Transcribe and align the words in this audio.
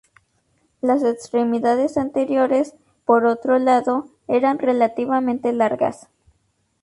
Las 0.81 1.03
extremidades 1.03 1.95
anteriores, 1.95 2.73
por 3.05 3.23
otro 3.27 3.59
lado, 3.59 4.07
eran 4.27 4.57
relativamente 4.57 5.53
largas. 5.53 6.07